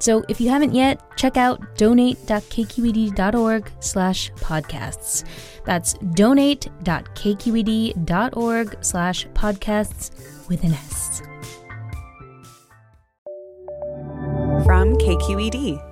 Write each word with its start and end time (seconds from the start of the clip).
So 0.00 0.24
if 0.28 0.40
you 0.40 0.48
haven't 0.48 0.74
yet, 0.74 1.00
check 1.16 1.36
out 1.36 1.76
donate.kqed.org 1.76 3.70
slash 3.80 4.32
podcasts. 4.32 5.24
That's 5.64 5.94
donate.kqed.org 6.14 8.76
slash 8.80 9.28
podcasts 9.28 10.48
with 10.48 10.64
an 10.64 10.72
S. 10.72 11.22
From 14.64 14.96
KQED. 14.96 15.86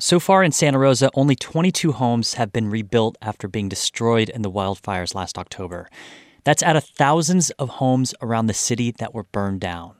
So 0.00 0.20
far 0.20 0.44
in 0.44 0.52
Santa 0.52 0.78
Rosa, 0.78 1.10
only 1.14 1.34
22 1.34 1.90
homes 1.92 2.34
have 2.34 2.52
been 2.52 2.70
rebuilt 2.70 3.18
after 3.20 3.48
being 3.48 3.68
destroyed 3.68 4.28
in 4.28 4.42
the 4.42 4.50
wildfires 4.50 5.12
last 5.14 5.38
October. 5.38 5.88
That's 6.44 6.62
out 6.62 6.76
of 6.76 6.84
thousands 6.84 7.50
of 7.50 7.68
homes 7.68 8.14
around 8.22 8.46
the 8.46 8.54
city 8.54 8.92
that 8.98 9.12
were 9.12 9.24
burned 9.24 9.60
down. 9.60 9.96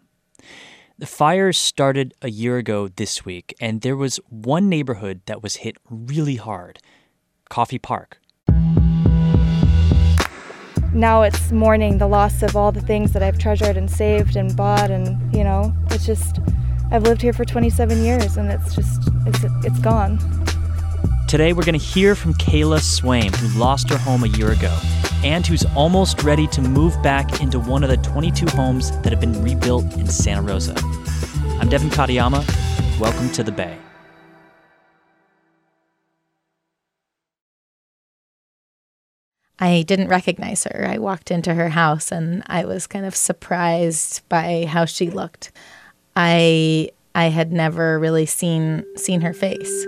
The 1.01 1.07
fires 1.07 1.57
started 1.57 2.13
a 2.23 2.29
year 2.29 2.57
ago 2.57 2.89
this 2.89 3.25
week, 3.25 3.55
and 3.61 3.83
there 3.83 3.95
was 3.95 4.19
one 4.31 4.69
neighborhood 4.69 5.21
that 5.27 5.45
was 5.45 5.55
hit 5.57 5.77
really 5.89 6.35
hard 6.35 6.81
Coffey 7.49 7.79
Park. 7.79 8.19
Now 10.93 11.23
it's 11.23 11.53
mourning 11.53 11.99
the 11.99 12.09
loss 12.09 12.43
of 12.43 12.57
all 12.57 12.73
the 12.73 12.81
things 12.81 13.13
that 13.13 13.23
I've 13.23 13.39
treasured 13.39 13.77
and 13.77 13.89
saved 13.89 14.35
and 14.35 14.57
bought, 14.57 14.91
and 14.91 15.33
you 15.33 15.45
know, 15.45 15.73
it's 15.93 16.05
just, 16.05 16.41
I've 16.91 17.05
lived 17.05 17.23
here 17.23 17.33
for 17.33 17.45
27 17.45 18.03
years, 18.03 18.37
and 18.37 18.51
it's 18.51 18.75
just, 18.75 19.09
it's, 19.25 19.45
it's 19.65 19.79
gone. 19.79 20.19
Today, 21.29 21.53
we're 21.53 21.63
going 21.63 21.79
to 21.79 21.87
hear 21.87 22.17
from 22.17 22.35
Kayla 22.35 22.81
Swaim, 22.81 23.33
who 23.37 23.57
lost 23.57 23.89
her 23.91 23.99
home 23.99 24.25
a 24.25 24.29
year 24.29 24.51
ago 24.51 24.77
and 25.25 25.47
who's 25.47 25.65
almost 25.75 26.23
ready 26.23 26.47
to 26.49 26.63
move 26.63 27.01
back 27.03 27.41
into 27.41 27.59
one 27.59 27.83
of 27.83 27.91
the 27.91 27.97
22 27.97 28.47
homes 28.47 28.91
that 29.01 29.11
have 29.11 29.21
been 29.21 29.43
rebuilt 29.43 29.85
in 29.95 30.07
Santa 30.07 30.43
Rosa. 30.43 30.75
I'm 31.61 31.69
Devin 31.69 31.91
Katayama. 31.91 32.45
Welcome 33.01 33.31
to 33.33 33.43
the 33.43 33.53
Bay. 33.53 33.79
I 39.59 39.83
didn't 39.83 40.09
recognize 40.09 40.65
her. 40.65 40.87
I 40.89 40.99
walked 40.99 41.31
into 41.31 41.55
her 41.55 41.71
house 41.71 42.13
and 42.13 42.45
I 42.47 42.65
was 42.65 42.87
kind 42.87 43.05
of 43.05 43.17
surprised 43.17 44.23
by 44.29 44.67
how 44.69 44.85
she 44.85 45.11
looked. 45.11 45.51
I 46.15 46.91
I 47.15 47.27
had 47.27 47.53
never 47.53 47.99
really 47.99 48.27
seen 48.27 48.85
seen 48.97 49.21
her 49.23 49.33
face. 49.33 49.87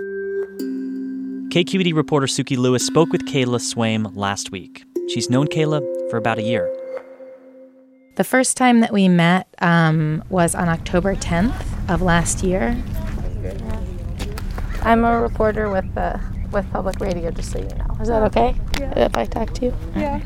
KQED 1.50 1.94
reporter 1.94 2.26
Sukey 2.26 2.56
Lewis 2.56 2.84
spoke 2.84 3.10
with 3.10 3.26
Kayla 3.26 3.60
Swaim 3.60 4.16
last 4.16 4.50
week. 4.50 4.84
She's 5.10 5.28
known 5.28 5.48
Kayla 5.48 5.80
for 6.08 6.18
about 6.18 6.38
a 6.38 6.42
year. 6.42 6.72
The 8.14 8.22
first 8.22 8.56
time 8.56 8.78
that 8.78 8.92
we 8.92 9.08
met 9.08 9.48
um, 9.60 10.22
was 10.30 10.54
on 10.54 10.68
October 10.68 11.16
10th 11.16 11.64
of 11.92 12.00
last 12.00 12.44
year. 12.44 12.80
I'm 14.82 15.04
a 15.04 15.20
reporter 15.20 15.68
with 15.68 15.92
the 15.94 16.20
with 16.52 16.70
public 16.70 17.00
radio, 17.00 17.32
just 17.32 17.50
so 17.50 17.58
you 17.58 17.64
know. 17.64 17.96
Is 18.00 18.06
that 18.08 18.22
okay? 18.24 18.54
Yeah. 18.78 19.06
If 19.06 19.16
I 19.16 19.24
talk 19.24 19.52
to 19.54 19.66
you? 19.66 19.74
Yeah. 19.96 20.20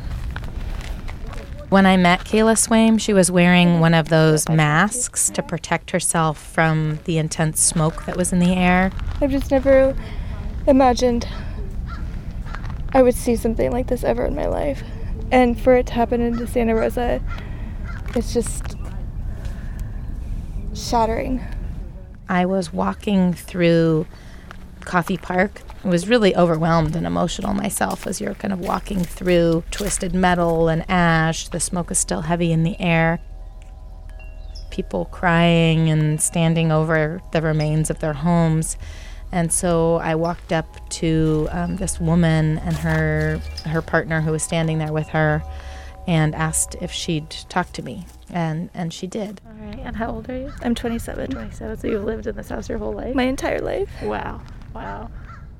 When 1.69 1.87
I 1.87 1.97
met 1.97 2.19
Kayla 2.19 2.53
Swaim, 2.53 2.99
she 2.99 3.11
was 3.11 3.31
wearing 3.31 3.79
one 3.79 3.95
of 3.95 4.09
those 4.09 4.47
masks 4.47 5.31
to 5.31 5.41
protect 5.41 5.91
herself 5.91 6.37
from 6.37 6.99
the 7.05 7.17
intense 7.17 7.59
smoke 7.59 8.05
that 8.05 8.17
was 8.17 8.31
in 8.31 8.37
the 8.37 8.53
air. 8.53 8.91
I've 9.19 9.31
just 9.31 9.49
never 9.49 9.95
imagined 10.67 11.27
I 12.95 13.01
would 13.01 13.13
see 13.13 13.35
something 13.35 13.73
like 13.73 13.87
this 13.87 14.05
ever 14.05 14.23
in 14.23 14.35
my 14.35 14.47
life. 14.47 14.81
And 15.29 15.59
for 15.59 15.75
it 15.75 15.87
to 15.87 15.93
happen 15.93 16.21
into 16.21 16.47
Santa 16.47 16.75
Rosa, 16.75 17.21
it's 18.15 18.33
just 18.33 18.77
shattering. 20.73 21.41
I 22.29 22.45
was 22.45 22.71
walking 22.71 23.33
through 23.33 24.07
Coffey 24.79 25.17
Park. 25.17 25.61
I 25.83 25.89
was 25.89 26.07
really 26.07 26.37
overwhelmed 26.37 26.95
and 26.95 27.05
emotional 27.05 27.53
myself 27.53 28.07
as 28.07 28.21
you're 28.21 28.33
kind 28.35 28.53
of 28.53 28.61
walking 28.61 29.03
through 29.03 29.65
twisted 29.71 30.15
metal 30.15 30.69
and 30.69 30.89
ash. 30.89 31.49
The 31.49 31.59
smoke 31.59 31.91
is 31.91 31.99
still 31.99 32.21
heavy 32.21 32.53
in 32.53 32.63
the 32.63 32.79
air. 32.79 33.19
People 34.71 35.03
crying 35.07 35.89
and 35.89 36.21
standing 36.21 36.71
over 36.71 37.21
the 37.33 37.41
remains 37.41 37.89
of 37.89 37.99
their 37.99 38.13
homes. 38.13 38.77
And 39.31 39.51
so 39.51 39.95
I 39.95 40.15
walked 40.15 40.51
up 40.53 40.89
to 40.91 41.47
um, 41.51 41.75
this 41.77 41.99
woman 41.99 42.59
and 42.59 42.75
her 42.77 43.41
her 43.65 43.81
partner 43.81 44.21
who 44.21 44.31
was 44.31 44.43
standing 44.43 44.77
there 44.77 44.93
with 44.93 45.09
her, 45.09 45.43
and 46.07 46.33
asked 46.35 46.75
if 46.81 46.91
she'd 46.91 47.29
talk 47.49 47.71
to 47.73 47.81
me, 47.81 48.05
and 48.29 48.69
and 48.73 48.93
she 48.93 49.07
did. 49.07 49.41
All 49.45 49.65
right. 49.65 49.79
And 49.79 49.95
how 49.95 50.11
old 50.11 50.29
are 50.29 50.37
you? 50.37 50.53
I'm 50.61 50.75
27. 50.75 51.31
27. 51.31 51.77
So 51.79 51.87
you've 51.87 52.03
lived 52.03 52.27
in 52.27 52.35
this 52.35 52.49
house 52.49 52.69
your 52.69 52.77
whole 52.77 52.93
life? 52.93 53.15
My 53.15 53.23
entire 53.23 53.61
life. 53.61 53.89
wow. 54.03 54.41
Wow. 54.73 55.09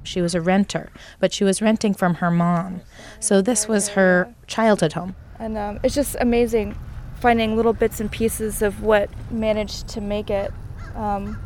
She 0.03 0.21
was 0.21 0.35
a 0.35 0.41
renter, 0.41 0.91
but 1.19 1.33
she 1.33 1.43
was 1.43 1.61
renting 1.63 1.95
from 1.95 2.15
her 2.15 2.29
mom, 2.29 2.81
so 3.19 3.41
this 3.41 3.67
was 3.67 3.89
her 3.89 4.31
childhood 4.45 4.93
home. 4.93 5.15
And 5.39 5.57
um, 5.57 5.79
it's 5.83 5.95
just 5.95 6.15
amazing 6.21 6.77
finding 7.19 7.55
little 7.55 7.73
bits 7.73 7.99
and 7.99 8.11
pieces 8.11 8.61
of 8.61 8.83
what 8.83 9.09
managed 9.31 9.87
to 9.87 10.01
make 10.01 10.29
it. 10.29 10.53
Um, 10.95 11.39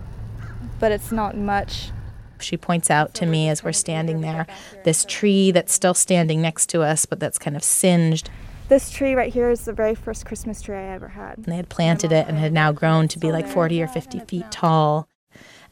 but 0.79 0.91
it's 0.91 1.11
not 1.11 1.37
much. 1.37 1.91
She 2.41 2.57
points 2.57 2.89
out 2.89 3.13
to 3.15 3.25
me 3.25 3.49
as 3.49 3.63
we're 3.63 3.71
standing 3.71 4.21
there 4.21 4.47
this 4.83 5.05
tree 5.05 5.51
that's 5.51 5.73
still 5.73 5.93
standing 5.93 6.41
next 6.41 6.67
to 6.69 6.81
us, 6.81 7.05
but 7.05 7.19
that's 7.19 7.37
kind 7.37 7.55
of 7.55 7.63
singed. 7.63 8.29
This 8.69 8.91
tree 8.91 9.15
right 9.15 9.33
here 9.33 9.49
is 9.49 9.65
the 9.65 9.73
very 9.73 9.95
first 9.95 10.27
Christmas 10.27 10.61
tree 10.61 10.77
I 10.77 10.93
ever 10.93 11.07
had. 11.07 11.37
And 11.37 11.45
they 11.45 11.55
had 11.55 11.69
planted 11.69 12.11
it 12.11 12.27
and 12.27 12.37
had 12.37 12.53
now 12.53 12.71
grown 12.71 13.07
to 13.09 13.19
be 13.19 13.31
like 13.31 13.47
40 13.47 13.81
or 13.81 13.87
50 13.87 14.19
feet 14.19 14.51
tall. 14.51 15.07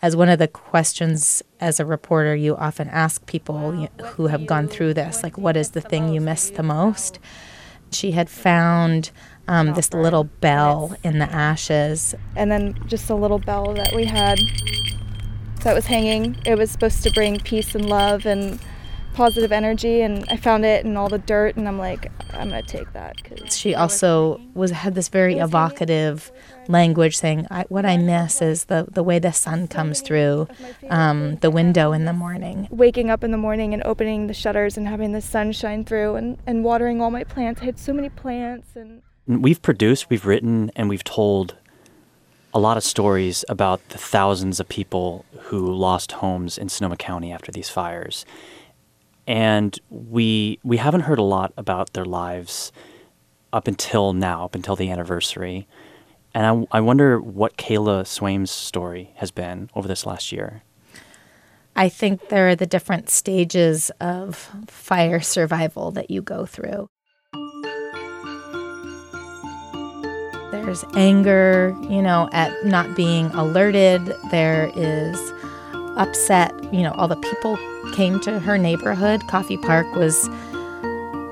As 0.02 0.16
one 0.16 0.30
of 0.30 0.40
the 0.40 0.48
questions 0.48 1.44
as 1.60 1.80
a 1.80 1.86
reporter, 1.86 2.36
you 2.36 2.56
often 2.56 2.88
ask 2.90 3.26
people 3.28 3.88
who 4.04 4.28
have 4.28 4.48
gone 4.48 4.68
through 4.68 4.96
this, 4.96 5.22
like, 5.24 5.38
what 5.38 5.56
is 5.56 5.72
the 5.72 5.82
thing 5.82 6.10
you 6.10 6.22
miss 6.22 6.50
the 6.50 6.64
most? 6.64 7.20
She 7.92 8.12
had 8.12 8.30
found 8.30 9.12
um, 9.48 9.74
this 9.74 9.94
little 9.94 10.26
bell 10.26 10.96
in 11.04 11.20
the 11.20 11.32
ashes. 11.32 12.16
And 12.36 12.52
then 12.52 12.80
just 12.88 13.10
a 13.10 13.16
little 13.16 13.40
bell 13.40 13.74
that 13.74 13.94
we 13.96 14.06
had 14.06 14.40
that 15.60 15.74
was 15.74 15.86
hanging. 15.86 16.38
It 16.46 16.58
was 16.58 16.72
supposed 16.72 17.04
to 17.04 17.12
bring 17.12 17.40
peace 17.40 17.76
and 17.76 17.88
love 17.90 18.26
and 18.26 18.60
positive 19.14 19.52
energy 19.52 20.02
and 20.02 20.24
I 20.30 20.38
found 20.38 20.64
it 20.64 20.86
in 20.86 20.96
all 20.96 21.10
the 21.10 21.18
dirt 21.18 21.56
and 21.56 21.68
I'm 21.68 21.80
like 21.80 22.12
I'm 22.36 22.50
going 22.50 22.64
to 22.64 22.68
take 22.78 22.94
that 22.94 23.24
cuz 23.24 23.58
She 23.58 23.74
also 23.74 24.40
was 24.54 24.70
had 24.70 24.94
this 24.94 25.10
very 25.10 25.40
evocative 25.40 26.32
language 26.68 27.18
saying 27.18 27.48
I, 27.50 27.64
what 27.68 27.84
I 27.84 27.98
miss 27.98 28.44
is 28.44 28.66
the 28.66 28.86
the 28.92 29.02
way 29.02 29.18
the 29.18 29.34
sun 29.34 29.68
comes 29.68 30.02
through 30.02 30.48
um, 30.92 31.38
the 31.38 31.50
window 31.50 31.94
in 31.94 32.06
the 32.06 32.14
morning. 32.14 32.68
waking 32.70 33.10
up 33.10 33.24
in 33.24 33.32
the 33.32 33.38
morning 33.38 33.74
and 33.74 33.82
opening 33.86 34.28
the 34.28 34.36
shutters 34.36 34.78
and 34.78 34.88
having 34.88 35.14
the 35.14 35.22
sun 35.22 35.52
shine 35.52 35.84
through 35.84 36.14
and, 36.14 36.38
and 36.46 36.64
watering 36.64 37.02
all 37.02 37.10
my 37.10 37.24
plants. 37.24 37.64
I 37.64 37.66
had 37.66 37.80
so 37.80 37.94
many 37.94 38.10
plants 38.10 38.76
and 38.76 39.02
We've 39.26 39.62
produced, 39.62 40.10
we've 40.12 40.26
written, 40.28 40.72
and 40.76 40.88
we've 40.90 41.04
told 41.04 41.56
a 42.58 42.60
lot 42.60 42.76
of 42.76 42.84
stories 42.84 43.46
about 43.50 43.88
the 43.90 44.00
thousands 44.00 44.60
of 44.60 44.68
people 44.68 45.26
who 45.42 45.72
lost 45.72 46.14
homes 46.14 46.58
in 46.58 46.70
Sonoma 46.70 46.98
County 46.98 47.32
after 47.32 47.52
these 47.52 47.70
fires. 47.70 48.26
And 49.28 49.80
we 49.92 50.58
we 50.64 50.78
haven't 50.78 51.02
heard 51.02 51.20
a 51.20 51.24
lot 51.24 51.54
about 51.56 51.94
their 51.94 52.04
lives 52.04 52.72
up 53.54 53.68
until 53.68 54.12
now, 54.12 54.44
up 54.44 54.56
until 54.56 54.76
the 54.76 54.90
anniversary. 54.90 55.68
And 56.34 56.68
I, 56.72 56.78
I 56.80 56.82
wonder 56.82 57.22
what 57.22 57.58
Kayla 57.58 58.08
Swaim's 58.08 58.50
story 58.50 59.12
has 59.18 59.30
been 59.30 59.70
over 59.76 59.88
this 59.88 60.08
last 60.08 60.32
year. 60.32 60.64
I 61.76 61.90
think 61.90 62.30
there 62.30 62.50
are 62.50 62.56
the 62.56 62.66
different 62.66 63.08
stages 63.08 63.92
of 64.02 64.50
fire 64.68 65.20
survival 65.20 65.92
that 65.92 66.10
you 66.10 66.24
go 66.24 66.48
through. 66.48 66.88
There's 70.68 70.84
anger, 70.96 71.74
you 71.84 72.02
know, 72.02 72.28
at 72.34 72.66
not 72.66 72.94
being 72.94 73.28
alerted. 73.28 74.14
There 74.32 74.70
is 74.76 75.18
upset, 75.96 76.52
you 76.74 76.82
know, 76.82 76.92
all 76.92 77.08
the 77.08 77.16
people 77.16 77.58
came 77.94 78.20
to 78.20 78.38
her 78.42 78.58
neighborhood. 78.58 79.26
Coffey 79.30 79.56
Park 79.56 79.88
was 79.96 80.28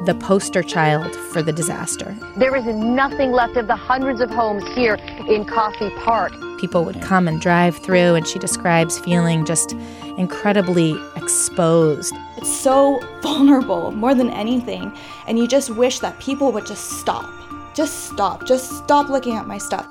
the 0.05 0.17
poster 0.21 0.63
child 0.63 1.13
for 1.33 1.41
the 1.41 1.51
disaster. 1.51 2.15
There 2.37 2.55
is 2.55 2.65
nothing 2.65 3.33
left 3.33 3.57
of 3.57 3.67
the 3.67 3.75
hundreds 3.75 4.21
of 4.21 4.29
homes 4.29 4.63
here 4.73 4.95
in 5.27 5.43
Coffey 5.43 5.89
Park. 5.97 6.31
people 6.61 6.85
would 6.85 7.01
come 7.01 7.27
and 7.27 7.41
drive 7.41 7.75
through, 7.75 8.15
and 8.15 8.25
she 8.25 8.39
describes 8.39 8.97
feeling 8.99 9.43
just 9.43 9.73
incredibly 10.17 10.95
exposed. 11.17 12.15
It's 12.38 12.49
so 12.49 13.01
vulnerable 13.21 13.91
more 13.91 14.15
than 14.15 14.29
anything, 14.29 14.95
and 15.27 15.38
you 15.38 15.45
just 15.45 15.71
wish 15.71 15.99
that 15.99 16.17
people 16.19 16.53
would 16.53 16.65
just 16.65 17.01
stop. 17.01 17.29
Just 17.75 18.06
stop. 18.06 18.48
Just 18.48 18.72
stop 18.77 19.10
looking 19.10 19.36
at 19.36 19.48
my 19.48 19.57
stuff. 19.57 19.86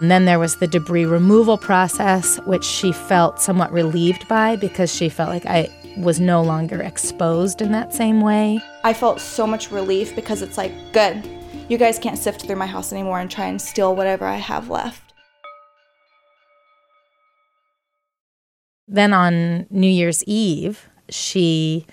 And 0.00 0.10
then 0.10 0.24
there 0.24 0.38
was 0.38 0.56
the 0.56 0.66
debris 0.66 1.04
removal 1.04 1.56
process, 1.56 2.38
which 2.46 2.64
she 2.64 2.92
felt 2.92 3.40
somewhat 3.40 3.72
relieved 3.72 4.26
by 4.28 4.56
because 4.56 4.94
she 4.94 5.08
felt 5.08 5.28
like 5.28 5.46
I 5.46 5.68
was 5.96 6.20
no 6.20 6.42
longer 6.42 6.82
exposed 6.82 7.60
in 7.60 7.72
that 7.72 7.92
same 7.92 8.20
way. 8.20 8.60
I 8.84 8.92
felt 8.92 9.20
so 9.20 9.46
much 9.46 9.72
relief 9.72 10.14
because 10.14 10.42
it's 10.42 10.56
like, 10.56 10.72
good, 10.92 11.28
you 11.68 11.78
guys 11.78 11.98
can't 11.98 12.18
sift 12.18 12.46
through 12.46 12.56
my 12.56 12.66
house 12.66 12.92
anymore 12.92 13.18
and 13.20 13.30
try 13.30 13.46
and 13.46 13.60
steal 13.60 13.94
whatever 13.94 14.24
I 14.24 14.36
have 14.36 14.70
left. 14.70 15.12
Then 18.86 19.12
on 19.12 19.66
New 19.70 19.90
Year's 19.90 20.24
Eve, 20.24 20.88
she 21.10 21.86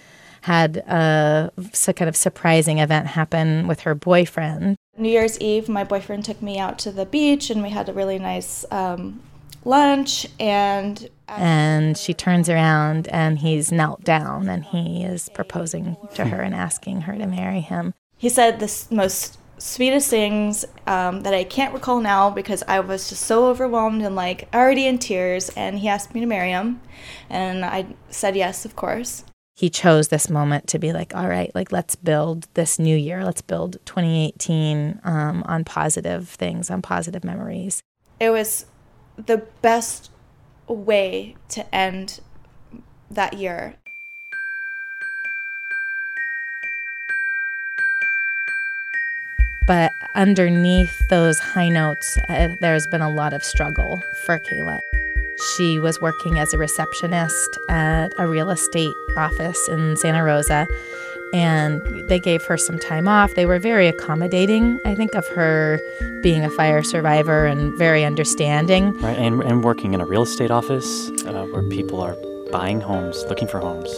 had 0.43 0.77
a, 0.77 1.51
a 1.87 1.93
kind 1.93 2.07
of 2.07 2.15
surprising 2.15 2.77
event 2.77 3.07
happen 3.07 3.67
with 3.67 3.81
her 3.81 3.95
boyfriend. 3.95 4.77
New 4.97 5.09
Year's 5.09 5.39
Eve, 5.39 5.67
my 5.67 5.83
boyfriend 5.83 6.23
took 6.23 6.41
me 6.41 6.57
out 6.57 6.79
to 6.79 6.91
the 6.91 7.05
beach 7.05 7.49
and 7.49 7.61
we 7.61 7.69
had 7.69 7.89
a 7.89 7.93
really 7.93 8.17
nice 8.17 8.65
um, 8.71 9.21
lunch. 9.65 10.27
And 10.39 11.09
and 11.27 11.97
she 11.97 12.13
turns 12.13 12.49
around 12.49 13.07
and 13.09 13.39
he's 13.39 13.71
knelt 13.71 14.03
down 14.03 14.47
and 14.47 14.63
he 14.63 15.03
is 15.03 15.29
proposing 15.33 15.97
to 16.13 16.25
her 16.25 16.41
and 16.41 16.55
asking 16.55 17.01
her 17.01 17.17
to 17.17 17.25
marry 17.25 17.61
him. 17.61 17.93
He 18.17 18.29
said 18.29 18.59
the 18.59 18.85
most 18.91 19.37
sweetest 19.57 20.09
things 20.09 20.65
um, 20.87 21.21
that 21.21 21.33
I 21.33 21.43
can't 21.43 21.73
recall 21.73 21.99
now 21.99 22.29
because 22.29 22.63
I 22.67 22.79
was 22.79 23.09
just 23.09 23.23
so 23.23 23.47
overwhelmed 23.47 24.01
and 24.01 24.15
like 24.15 24.47
already 24.53 24.87
in 24.87 24.99
tears. 24.99 25.49
And 25.49 25.79
he 25.79 25.87
asked 25.87 26.13
me 26.13 26.21
to 26.21 26.27
marry 26.27 26.51
him, 26.51 26.81
and 27.29 27.65
I 27.65 27.87
said 28.09 28.35
yes, 28.35 28.65
of 28.65 28.75
course. 28.75 29.23
He 29.57 29.69
chose 29.69 30.09
this 30.09 30.29
moment 30.29 30.67
to 30.67 30.79
be 30.79 30.91
like, 30.91 31.15
all 31.15 31.29
right, 31.29 31.49
like 31.55 31.71
let's 31.71 31.95
build 31.95 32.45
this 32.55 32.77
new 32.77 32.97
year. 32.97 33.23
Let's 33.23 33.41
build 33.41 33.77
2018 33.85 34.99
um, 35.05 35.45
on 35.47 35.63
positive 35.63 36.27
things, 36.27 36.69
on 36.69 36.81
positive 36.81 37.23
memories. 37.23 37.81
It 38.19 38.31
was 38.31 38.65
the 39.15 39.45
best 39.61 40.11
way 40.67 41.37
to 41.49 41.73
end 41.73 42.19
that 43.09 43.35
year. 43.35 43.75
But 49.65 49.93
underneath 50.15 50.91
those 51.09 51.39
high 51.39 51.69
notes, 51.69 52.17
uh, 52.27 52.49
there's 52.59 52.87
been 52.87 53.01
a 53.01 53.09
lot 53.09 53.33
of 53.33 53.41
struggle 53.41 54.01
for 54.25 54.37
Kayla. 54.37 54.81
She 55.55 55.79
was 55.79 55.99
working 56.01 56.39
as 56.39 56.53
a 56.53 56.57
receptionist 56.57 57.57
at 57.69 58.13
a 58.17 58.27
real 58.27 58.49
estate 58.49 58.94
office 59.17 59.67
in 59.67 59.95
Santa 59.97 60.23
Rosa, 60.23 60.67
and 61.33 61.81
they 62.07 62.19
gave 62.19 62.43
her 62.43 62.57
some 62.57 62.79
time 62.79 63.07
off. 63.07 63.33
They 63.35 63.45
were 63.45 63.59
very 63.59 63.87
accommodating, 63.87 64.79
I 64.85 64.95
think, 64.95 65.15
of 65.15 65.27
her 65.29 65.79
being 66.21 66.43
a 66.43 66.49
fire 66.49 66.83
survivor 66.83 67.45
and 67.45 67.77
very 67.77 68.05
understanding. 68.05 68.93
Right, 69.01 69.17
and, 69.17 69.41
and 69.43 69.63
working 69.63 69.93
in 69.93 70.01
a 70.01 70.05
real 70.05 70.23
estate 70.23 70.51
office 70.51 71.09
uh, 71.25 71.45
where 71.51 71.63
people 71.63 71.99
are 72.01 72.15
buying 72.51 72.79
homes, 72.79 73.23
looking 73.27 73.47
for 73.47 73.59
homes. 73.59 73.91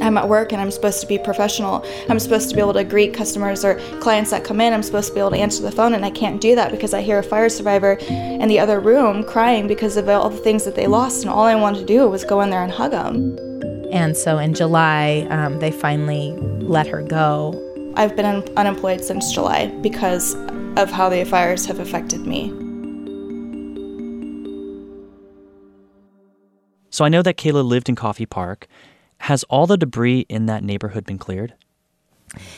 I'm 0.00 0.16
at 0.16 0.28
work 0.28 0.52
and 0.52 0.60
I'm 0.60 0.70
supposed 0.70 1.00
to 1.00 1.06
be 1.06 1.18
professional. 1.18 1.84
I'm 2.08 2.18
supposed 2.18 2.48
to 2.50 2.54
be 2.54 2.60
able 2.60 2.72
to 2.74 2.84
greet 2.84 3.14
customers 3.14 3.64
or 3.64 3.76
clients 4.00 4.30
that 4.30 4.44
come 4.44 4.60
in. 4.60 4.72
I'm 4.72 4.82
supposed 4.82 5.08
to 5.08 5.14
be 5.14 5.20
able 5.20 5.30
to 5.30 5.36
answer 5.38 5.62
the 5.62 5.72
phone, 5.72 5.94
and 5.94 6.04
I 6.04 6.10
can't 6.10 6.40
do 6.40 6.54
that 6.54 6.70
because 6.70 6.94
I 6.94 7.02
hear 7.02 7.18
a 7.18 7.22
fire 7.22 7.48
survivor 7.48 7.94
in 8.08 8.48
the 8.48 8.58
other 8.58 8.80
room 8.80 9.24
crying 9.24 9.66
because 9.66 9.96
of 9.96 10.08
all 10.08 10.30
the 10.30 10.38
things 10.38 10.64
that 10.64 10.74
they 10.74 10.86
lost, 10.86 11.22
and 11.22 11.30
all 11.30 11.44
I 11.44 11.54
wanted 11.54 11.80
to 11.80 11.86
do 11.86 12.08
was 12.08 12.24
go 12.24 12.40
in 12.40 12.50
there 12.50 12.62
and 12.62 12.72
hug 12.72 12.92
them. 12.92 13.49
And 13.92 14.16
so 14.16 14.38
in 14.38 14.54
July, 14.54 15.26
um, 15.30 15.58
they 15.58 15.70
finally 15.70 16.32
let 16.60 16.86
her 16.86 17.02
go. 17.02 17.54
I've 17.96 18.14
been 18.14 18.26
un- 18.26 18.48
unemployed 18.56 19.04
since 19.04 19.32
July 19.32 19.66
because 19.82 20.34
of 20.76 20.90
how 20.90 21.08
the 21.08 21.24
fires 21.24 21.66
have 21.66 21.80
affected 21.80 22.20
me. 22.20 22.50
So 26.90 27.04
I 27.04 27.08
know 27.08 27.22
that 27.22 27.36
Kayla 27.36 27.64
lived 27.64 27.88
in 27.88 27.96
Coffey 27.96 28.26
Park. 28.26 28.66
Has 29.18 29.44
all 29.44 29.66
the 29.66 29.76
debris 29.76 30.26
in 30.28 30.46
that 30.46 30.64
neighborhood 30.64 31.04
been 31.04 31.18
cleared? 31.18 31.54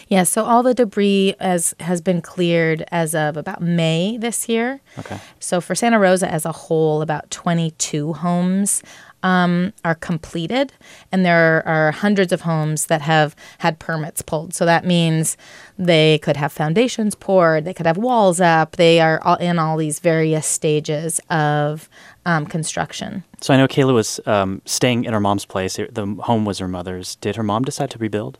Yeah, 0.08 0.24
so 0.24 0.44
all 0.44 0.62
the 0.62 0.74
debris 0.74 1.34
as 1.40 1.74
has 1.80 2.00
been 2.00 2.20
cleared 2.20 2.84
as 2.90 3.14
of 3.14 3.36
about 3.36 3.62
May 3.62 4.18
this 4.18 4.48
year. 4.48 4.80
Okay. 4.98 5.18
So 5.40 5.60
for 5.60 5.74
Santa 5.74 5.98
Rosa 5.98 6.30
as 6.30 6.44
a 6.44 6.52
whole, 6.52 7.02
about 7.02 7.30
22 7.30 8.12
homes 8.14 8.82
um, 9.22 9.72
are 9.84 9.94
completed, 9.94 10.72
and 11.10 11.24
there 11.24 11.66
are 11.66 11.92
hundreds 11.92 12.32
of 12.32 12.42
homes 12.42 12.86
that 12.86 13.02
have 13.02 13.34
had 13.58 13.78
permits 13.78 14.22
pulled. 14.22 14.54
So 14.54 14.64
that 14.64 14.84
means 14.84 15.36
they 15.78 16.18
could 16.18 16.36
have 16.36 16.52
foundations 16.52 17.14
poured, 17.14 17.64
they 17.64 17.74
could 17.74 17.86
have 17.86 17.96
walls 17.96 18.40
up. 18.40 18.76
They 18.76 19.00
are 19.00 19.20
all 19.22 19.36
in 19.36 19.58
all 19.58 19.76
these 19.76 20.00
various 20.00 20.46
stages 20.46 21.20
of 21.30 21.88
um, 22.24 22.46
construction. 22.46 23.24
So 23.40 23.52
I 23.52 23.56
know 23.56 23.66
Kayla 23.66 23.94
was 23.94 24.20
um, 24.26 24.62
staying 24.64 25.04
in 25.04 25.12
her 25.12 25.20
mom's 25.20 25.44
place. 25.44 25.76
The 25.76 26.16
home 26.20 26.44
was 26.44 26.58
her 26.58 26.68
mother's. 26.68 27.16
Did 27.16 27.36
her 27.36 27.42
mom 27.42 27.64
decide 27.64 27.90
to 27.90 27.98
rebuild? 27.98 28.38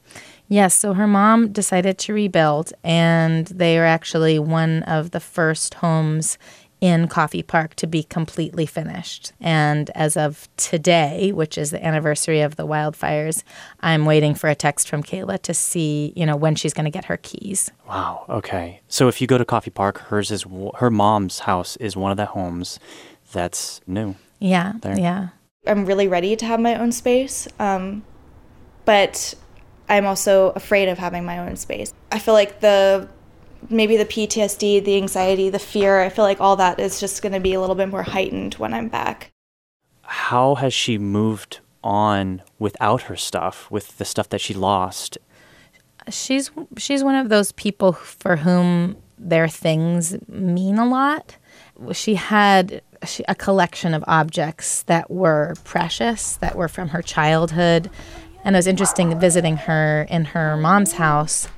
Yes, 0.48 0.74
so 0.74 0.92
her 0.94 1.06
mom 1.06 1.50
decided 1.52 1.96
to 1.98 2.12
rebuild, 2.12 2.72
and 2.84 3.46
they 3.46 3.78
are 3.78 3.86
actually 3.86 4.38
one 4.38 4.82
of 4.82 5.12
the 5.12 5.20
first 5.20 5.74
homes 5.74 6.36
in 6.82 7.06
Coffey 7.06 7.44
Park 7.44 7.76
to 7.76 7.86
be 7.86 8.02
completely 8.02 8.66
finished. 8.66 9.32
And 9.40 9.88
as 9.90 10.16
of 10.16 10.48
today, 10.56 11.30
which 11.30 11.56
is 11.56 11.70
the 11.70 11.82
anniversary 11.82 12.40
of 12.40 12.56
the 12.56 12.66
wildfires, 12.66 13.44
I'm 13.80 14.04
waiting 14.04 14.34
for 14.34 14.50
a 14.50 14.56
text 14.56 14.88
from 14.88 15.04
Kayla 15.04 15.40
to 15.42 15.54
see, 15.54 16.12
you 16.16 16.26
know, 16.26 16.34
when 16.34 16.56
she's 16.56 16.74
going 16.74 16.84
to 16.84 16.90
get 16.90 17.04
her 17.04 17.18
keys. 17.18 17.70
Wow. 17.88 18.24
Okay. 18.28 18.80
So 18.88 19.06
if 19.06 19.20
you 19.20 19.28
go 19.28 19.38
to 19.38 19.44
Coffey 19.44 19.70
Park, 19.70 19.98
hers 19.98 20.32
is 20.32 20.44
her 20.74 20.90
mom's 20.90 21.38
house 21.38 21.76
is 21.76 21.96
one 21.96 22.10
of 22.10 22.16
the 22.16 22.26
homes 22.26 22.80
that's 23.30 23.80
new. 23.86 24.16
Yeah. 24.40 24.72
There. 24.82 24.98
Yeah. 24.98 25.28
I'm 25.64 25.86
really 25.86 26.08
ready 26.08 26.34
to 26.34 26.44
have 26.46 26.58
my 26.58 26.74
own 26.74 26.90
space, 26.90 27.46
um, 27.60 28.02
but 28.84 29.34
I'm 29.88 30.04
also 30.04 30.50
afraid 30.56 30.88
of 30.88 30.98
having 30.98 31.24
my 31.24 31.38
own 31.38 31.54
space. 31.54 31.94
I 32.10 32.18
feel 32.18 32.34
like 32.34 32.58
the 32.58 33.08
maybe 33.70 33.96
the 33.96 34.04
PTSD, 34.04 34.84
the 34.84 34.96
anxiety, 34.96 35.50
the 35.50 35.58
fear, 35.58 36.00
I 36.00 36.08
feel 36.08 36.24
like 36.24 36.40
all 36.40 36.56
that 36.56 36.80
is 36.80 37.00
just 37.00 37.22
going 37.22 37.32
to 37.32 37.40
be 37.40 37.54
a 37.54 37.60
little 37.60 37.74
bit 37.74 37.88
more 37.88 38.02
heightened 38.02 38.54
when 38.54 38.74
I'm 38.74 38.88
back. 38.88 39.30
How 40.02 40.56
has 40.56 40.74
she 40.74 40.98
moved 40.98 41.60
on 41.82 42.42
without 42.58 43.02
her 43.02 43.16
stuff, 43.16 43.70
with 43.70 43.98
the 43.98 44.04
stuff 44.04 44.28
that 44.30 44.40
she 44.40 44.54
lost? 44.54 45.18
She's 46.08 46.50
she's 46.76 47.04
one 47.04 47.14
of 47.14 47.28
those 47.28 47.52
people 47.52 47.92
for 47.92 48.36
whom 48.36 48.96
their 49.18 49.48
things 49.48 50.16
mean 50.28 50.78
a 50.78 50.86
lot. 50.86 51.36
She 51.92 52.16
had 52.16 52.82
a 53.28 53.34
collection 53.34 53.94
of 53.94 54.04
objects 54.06 54.82
that 54.84 55.10
were 55.10 55.54
precious, 55.64 56.36
that 56.36 56.56
were 56.56 56.68
from 56.68 56.88
her 56.88 57.02
childhood. 57.02 57.90
And 58.44 58.56
it 58.56 58.58
was 58.58 58.66
interesting 58.66 59.18
visiting 59.20 59.56
her 59.56 60.06
in 60.10 60.24
her 60.26 60.56
mom's 60.56 60.92
house 60.92 61.48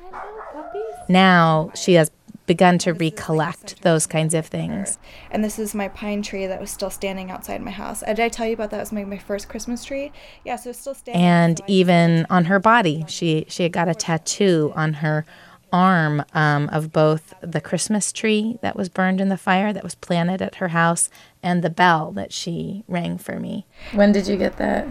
now 1.08 1.70
she 1.75 1.94
has 1.94 2.11
begun 2.46 2.78
to 2.78 2.92
recollect 2.92 3.80
those 3.82 4.06
kinds 4.06 4.34
of 4.34 4.46
things. 4.46 4.99
And 5.30 5.42
this 5.42 5.58
is 5.58 5.75
my 5.75 5.88
pine 5.88 6.23
tree 6.23 6.46
that 6.46 6.61
was 6.61 6.70
still 6.70 6.90
standing 6.90 7.30
outside 7.30 7.62
my 7.62 7.70
house. 7.70 8.02
Uh, 8.02 8.08
did 8.08 8.20
I 8.20 8.28
tell 8.28 8.46
you 8.46 8.54
about 8.54 8.70
that? 8.70 8.76
It 8.76 8.80
was 8.80 8.92
my, 8.92 9.04
my 9.04 9.18
first 9.18 9.49
Christmas 9.49 9.84
tree. 9.84 10.12
Yeah, 10.44 10.56
so 10.56 10.70
it's 10.70 10.78
still 10.78 10.94
standing. 10.94 11.23
And 11.23 11.61
even 11.66 12.26
on 12.28 12.46
her 12.46 12.58
body, 12.58 13.04
she 13.08 13.46
she 13.49 13.62
had 13.62 13.73
got 13.73 13.88
a 13.88 13.94
tattoo 13.94 14.73
on 14.75 14.94
her 14.94 15.25
arm 15.73 16.25
um, 16.34 16.68
of 16.68 16.92
both 16.92 17.34
the 17.40 17.61
Christmas 17.61 18.12
tree 18.12 18.58
that 18.62 18.76
was 18.76 18.88
burned 18.88 19.20
in 19.20 19.28
the 19.28 19.37
fire 19.37 19.73
that 19.73 19.82
was 19.82 19.96
planted 19.96 20.40
at 20.40 20.56
her 20.56 20.68
house 20.68 21.11
and 21.42 21.64
the 21.64 21.70
bell 21.70 22.12
that 22.12 22.32
she 22.32 22.84
rang 22.87 23.18
for 23.18 23.40
me. 23.40 23.66
When 23.92 24.12
did 24.12 24.28
you 24.28 24.37
get 24.37 24.56
that? 24.58 24.87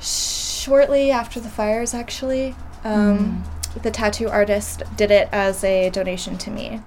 Shortly 0.00 1.10
after 1.10 1.40
the 1.40 1.48
fires, 1.48 1.94
actually. 1.94 2.54
Um, 2.84 3.44
mm 3.44 3.61
the 3.82 3.90
tattoo 3.90 4.28
artist 4.28 4.82
did 4.96 5.10
it 5.10 5.28
as 5.32 5.64
a 5.64 5.90
donation 5.90 6.38
to 6.38 6.50
me. 6.50 6.80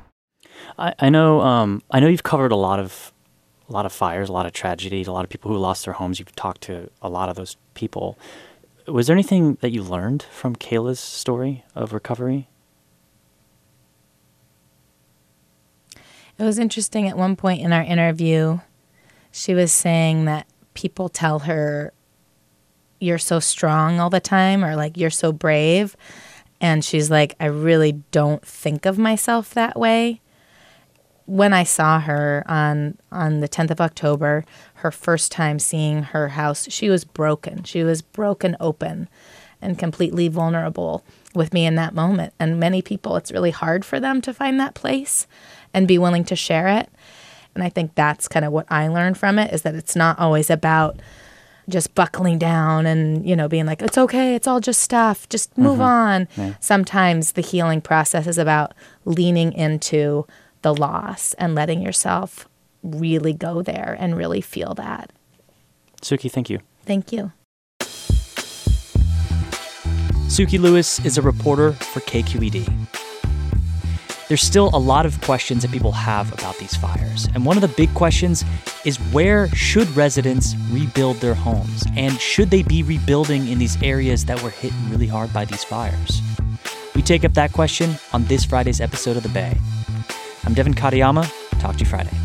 I, 0.77 0.94
I 1.00 1.10
know 1.10 1.42
um, 1.42 1.82
I 1.92 2.00
know 2.00 2.08
you've 2.08 2.24
covered 2.24 2.51
a 2.51 2.56
lot 2.56 2.80
of 2.80 3.12
a 3.70 3.74
lot 3.74 3.86
of 3.86 3.94
fires, 3.94 4.30
a 4.30 4.34
lot 4.34 4.46
of 4.46 4.54
tragedy, 4.54 5.04
a 5.04 5.12
lot 5.12 5.24
of 5.24 5.30
people 5.30 5.51
who 5.51 5.58
lost 5.58 5.86
their 5.86 5.94
homes. 5.94 6.20
You've 6.20 6.36
talked 6.36 6.62
to 6.62 6.89
a 7.01 7.10
lot 7.10 7.30
of 7.30 7.36
those 7.36 7.58
people. 7.74 8.18
Was 8.88 9.08
there 9.08 9.15
anything 9.15 9.58
that 9.62 9.72
you 9.72 9.82
learned 9.82 10.24
from 10.24 10.56
Kayla's 10.56 11.00
story 11.00 11.63
of 11.74 11.92
recovery? 11.92 12.48
It 16.38 16.44
was 16.44 16.60
interesting 16.60 17.08
at 17.08 17.18
one 17.18 17.36
point 17.36 17.62
in 17.62 17.72
our 17.72 17.82
interview, 17.82 18.60
she 19.32 19.54
was 19.54 19.72
saying 19.74 20.25
that 20.25 20.48
people 20.74 21.10
tell 21.10 21.39
her, 21.39 21.92
You're 23.00 23.18
so 23.18 23.42
strong 23.42 24.00
all 24.00 24.10
the 24.10 24.22
time, 24.22 24.63
or 24.63 24.77
like, 24.77 24.96
You're 24.96 25.10
so 25.10 25.34
brave. 25.34 25.98
And 26.62 26.83
she's 26.83 27.12
like, 27.12 27.35
I 27.39 27.45
really 27.45 28.03
don't 28.12 28.45
think 28.45 28.85
of 28.85 28.97
myself 28.97 29.53
that 29.53 29.77
way. 29.79 30.21
when 31.25 31.53
I 31.53 31.63
saw 31.63 32.00
her 32.00 32.43
on 32.47 32.97
on 33.12 33.39
the 33.39 33.50
10th 33.50 33.71
of 33.71 33.81
October, 33.81 34.45
her 34.75 34.91
first 34.91 35.31
time 35.31 35.59
seeing 35.59 36.03
her 36.03 36.29
house, 36.29 36.67
she 36.69 36.89
was 36.89 37.03
broken. 37.03 37.63
She 37.63 37.83
was 37.83 38.01
broken 38.01 38.55
open 38.59 39.09
and 39.62 39.79
completely 39.79 40.27
vulnerable 40.27 41.03
with 41.33 41.53
me 41.53 41.65
in 41.65 41.75
that 41.75 41.95
moment. 41.95 42.33
And 42.39 42.59
many 42.59 42.81
people, 42.81 43.15
it's 43.15 43.31
really 43.31 43.51
hard 43.51 43.83
for 43.83 44.00
them 44.00 44.21
to 44.21 44.33
find 44.33 44.59
that 44.59 44.75
place 44.75 45.25
and 45.74 45.88
be 45.88 45.97
willing 45.97 46.24
to 46.25 46.35
share 46.35 46.67
it. 46.67 46.89
And 47.55 47.63
I 47.63 47.69
think 47.69 47.95
that's 47.95 48.27
kind 48.27 48.45
of 48.45 48.51
what 48.51 48.67
I 48.69 48.88
learned 48.88 49.17
from 49.17 49.39
it 49.39 49.53
is 49.53 49.63
that 49.63 49.75
it's 49.75 49.95
not 49.95 50.19
always 50.19 50.50
about 50.50 51.00
just 51.69 51.95
buckling 51.95 52.38
down 52.38 52.86
and 52.86 53.27
you 53.27 53.36
know 53.36 53.48
being 53.48 53.65
like 53.65 53.81
it's 53.81 53.98
okay 53.98 54.36
it's 54.36 54.48
all 54.48 54.60
just 54.60 54.81
stuff 54.81 55.27
just 55.29 55.57
move 55.57 55.74
mm-hmm. 55.74 55.81
on 55.81 56.27
Yeah. 56.38 56.53
sometimes 56.60 57.34
the 57.34 57.41
healing 57.41 57.81
process 57.81 58.27
is 58.27 58.38
about 58.38 58.74
leaning 59.05 59.51
into 59.53 60.27
the 60.62 60.74
loss 60.74 61.34
and 61.36 61.55
letting 61.55 61.81
yourself 61.81 62.48
really 62.84 63.34
go 63.34 63.62
there 63.62 63.95
and 64.00 64.15
really 64.15 64.41
feel 64.41 64.74
that 64.75 65.12
Sukey, 66.01 66.31
thank 66.31 66.50
you. 66.50 66.60
thank 66.86 67.12
you 67.12 67.31
Sukey 70.27 70.60
Lewis 70.60 71.00
is 71.05 71.17
a 71.17 71.22
reporter 71.22 71.72
for 71.72 72.01
KQED. 72.01 72.95
There's 74.27 74.41
still 74.41 74.72
a 74.74 74.79
lot 74.79 75.05
of 75.05 75.22
questions 75.22 75.62
that 75.62 75.72
people 75.72 75.91
have 75.91 76.34
about 76.34 76.58
these 76.58 76.75
fires. 76.75 77.27
And 77.36 77.46
one 77.46 77.58
of 77.58 77.62
the 77.62 77.67
big 77.67 77.94
questions 77.94 78.44
is 78.84 78.98
where 79.13 79.48
should 79.50 79.88
residents 79.96 80.55
rebuild 80.72 81.17
their 81.17 81.36
homes? 81.36 81.84
And 81.96 82.20
should 82.20 82.50
they 82.50 82.63
be 82.63 82.82
rebuilding 82.82 83.48
in 83.48 83.60
these 83.60 83.79
areas 83.84 84.25
that 84.25 84.41
were 84.41 84.50
hit 84.50 84.74
really 84.88 85.05
hard 85.05 85.32
by 85.32 85.46
these 85.46 85.63
fires? 85.63 86.24
We 86.96 87.03
take 87.03 87.24
up 87.24 87.34
that 87.36 87.53
question 87.53 87.98
on 88.13 88.25
this 88.25 88.44
Friday's 88.46 88.82
episode 88.82 89.15
of 89.15 89.22
The 89.22 89.29
Bay. 89.29 89.55
I'm 90.44 90.55
Devin 90.55 90.74
Katayama. 90.74 91.32
Talk 91.60 91.74
to 91.75 91.79
you 91.82 91.86
Friday. 91.86 92.25